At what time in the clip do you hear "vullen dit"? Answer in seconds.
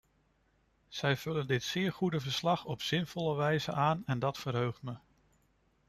1.17-1.63